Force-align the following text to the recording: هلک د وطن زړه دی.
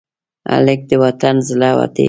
هلک 0.53 0.79
د 0.89 0.91
وطن 1.03 1.35
زړه 1.49 1.69
دی. 1.95 1.99